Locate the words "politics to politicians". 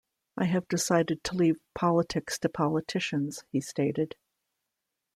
1.75-3.43